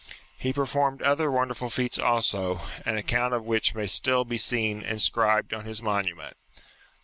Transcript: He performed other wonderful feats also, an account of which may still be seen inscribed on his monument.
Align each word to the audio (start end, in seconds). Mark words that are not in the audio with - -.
He 0.35 0.51
performed 0.51 1.03
other 1.03 1.29
wonderful 1.29 1.69
feats 1.69 1.99
also, 1.99 2.61
an 2.87 2.97
account 2.97 3.35
of 3.35 3.45
which 3.45 3.75
may 3.75 3.85
still 3.85 4.25
be 4.25 4.37
seen 4.39 4.81
inscribed 4.81 5.53
on 5.53 5.65
his 5.65 5.79
monument. 5.79 6.37